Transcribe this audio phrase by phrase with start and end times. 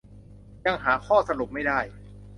[0.65, 1.79] ยังหาข้อสรุปไม่ได้